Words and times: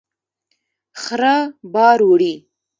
خره 1.01 1.35
بار 1.73 1.99
وړي. 2.09 2.33